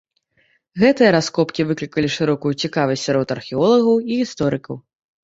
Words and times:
Гэтыя 0.83 1.09
раскопкі 1.15 1.65
выклікалі 1.71 2.09
шырокую 2.15 2.53
цікавасць 2.63 3.05
сярод 3.09 3.27
археолагаў 3.37 4.01
і 4.11 4.19
гісторыкаў. 4.23 4.75